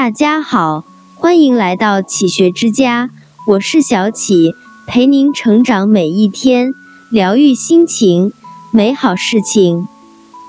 [0.00, 0.82] 大家好，
[1.14, 3.10] 欢迎来到启学之家，
[3.46, 4.54] 我是小启，
[4.86, 6.72] 陪您成长每一天，
[7.10, 8.32] 疗愈心情，
[8.72, 9.86] 美好事情。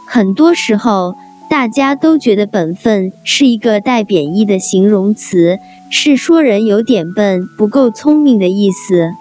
[0.08, 1.16] 很多时候，
[1.50, 5.58] 大家都觉得本分是一个带贬义的形容词，
[5.92, 9.12] 是说人有点笨、不够聪明的意思。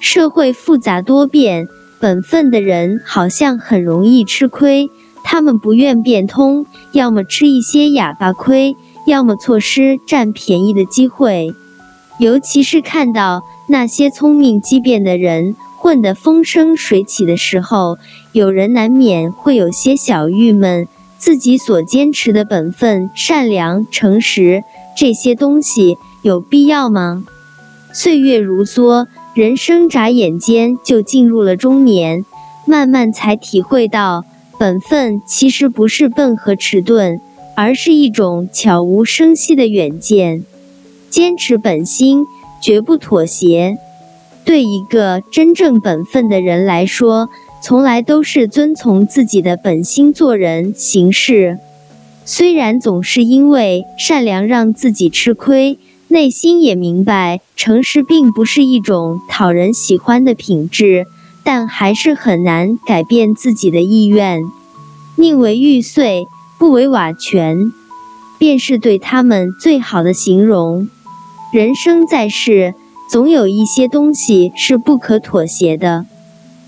[0.00, 1.68] 社会复杂多变，
[2.00, 4.88] 本分的人好像很容易吃亏。
[5.22, 8.74] 他们不愿变通，要么吃一些哑巴亏，
[9.08, 11.54] 要么错失占便宜的机会。
[12.18, 17.96] 尤其是看到那些聪明机变的人混得风生水起的时候，
[18.32, 20.86] 有人难免会有些小郁闷。
[21.16, 24.62] 自己所坚持的本分、善良、诚实
[24.96, 27.24] 这些东西，有必要吗？
[27.92, 32.24] 岁月如梭，人生眨眼间就进入了中年，
[32.66, 34.24] 慢慢才体会到。
[34.58, 37.20] 本分其实不是笨和迟钝，
[37.60, 40.44] 而是一种悄无声息的远见。
[41.10, 42.24] 坚持本心，
[42.62, 43.76] 绝不妥协。
[44.44, 51.58] 对一个真正本分的人来说，从来都是遵从自己的本心做人行事。
[52.24, 61.06] 虽然总是因为善良让自己吃亏，内心也明白诚实并不是一种讨人喜欢的品质。
[61.42, 64.42] 但还是很难改变自己的意愿，
[65.16, 66.28] 宁为玉碎，
[66.58, 67.72] 不为瓦全，
[68.36, 70.88] 便是对他们最好的形容。
[71.52, 72.74] 人生在世，
[73.10, 76.04] 总有一些东西是不可妥协的。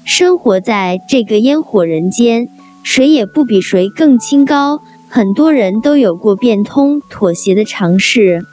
[0.05, 2.49] 生活在这个烟火人间，
[2.83, 4.81] 谁也不比谁更清高。
[5.09, 8.47] 很多人都有过变通、妥协的尝试，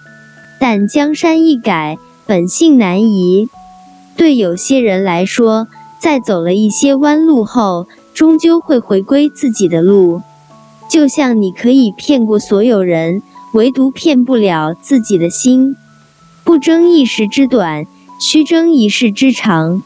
[0.60, 3.48] 但江山易改，本性难移。
[4.16, 5.68] 对有些人来说，
[6.00, 7.86] 在走了一些弯路后，
[8.16, 10.24] 终究会回归自己的路。
[10.90, 13.22] 就像你可以骗过所有人，
[13.54, 15.76] 唯独骗不了自己的心。
[16.44, 17.86] 不争一时之短，
[18.20, 19.84] 须争一世之长。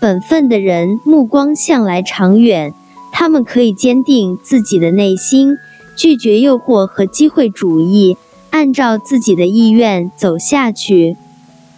[0.00, 2.72] 本分的人目光向来长远，
[3.12, 5.56] 他们可以坚定自己的内心，
[5.96, 8.16] 拒绝诱惑和机会主义，
[8.50, 11.16] 按照自己的意愿走下去。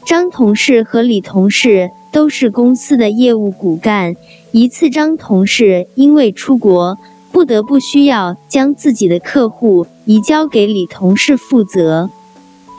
[0.05, 1.91] 张同事和李同事。
[2.13, 4.17] 都是公司的业务骨干。
[4.51, 6.99] 一次，张同事因为出国，
[7.41, 12.11] 不得不需要将自己的客户移交给李同事负责。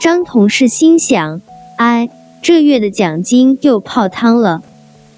[0.00, 1.40] 张同事心想
[1.78, 2.08] ：“哎，
[2.44, 4.62] 这月的奖金又泡汤了。”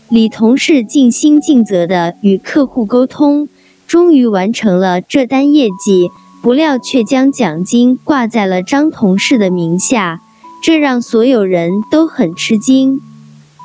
[0.09, 3.50] 李同事尽心尽责地与客户沟通，
[3.87, 6.09] 终于完成了这单业绩，
[6.41, 10.22] 不料却将奖金挂在了张同事的名下，
[10.62, 13.03] 这让所有人都很吃惊。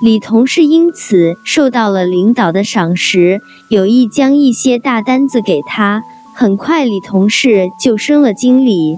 [0.02, 6.04] 李同事因此受到了领导的赏识，有意将一些大单子给他。
[6.34, 8.98] 很快，李同事就升了经理。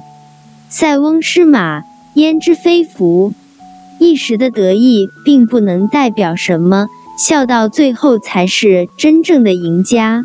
[0.69, 1.81] 塞翁失马，
[2.13, 3.33] 焉知非福？
[3.99, 6.87] 一时的得意并不能代表什么，
[7.17, 10.23] 笑到最后才是真正的赢家。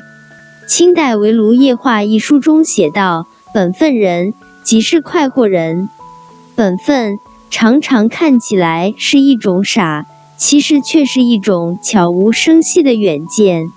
[0.69, 5.88] 清代围炉夜话一书中写道：“本分人即是快活人。
[6.54, 7.19] 本分
[7.50, 10.04] 常常看起来是一种傻。”
[10.37, 13.71] 其实却是一种悄无声息的远见，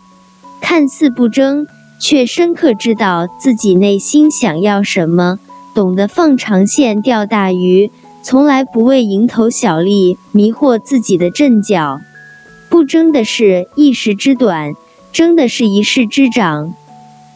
[0.61, 1.67] 看似不争，
[1.99, 5.39] 却深刻知道自己内心想要什么，
[5.73, 11.99] 懂得放长线钓大鱼，从来不为蝇头小利迷惑自己的阵脚。
[12.69, 14.73] 不争的是一时之短，
[15.11, 16.73] 争的是一世之长。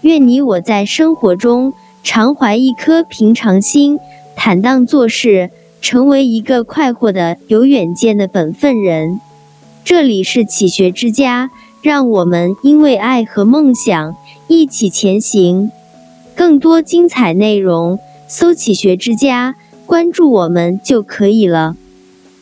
[0.02, 1.74] 愿你我在生活中
[2.04, 3.98] 常怀一颗平常心，
[4.36, 5.50] 坦荡做事。
[5.84, 9.20] 成为一个快活的、有远见的本分人。
[9.84, 11.52] 这里是启学之家，
[11.82, 14.16] 让我们因为爱和梦想
[14.48, 15.72] 一起前行。
[16.36, 18.00] 更多精彩内容，
[18.30, 19.56] 搜“启学之家”，
[19.86, 21.76] 关注我们就可以了。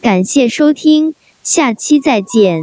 [0.01, 2.61] 感谢收听，下期再见。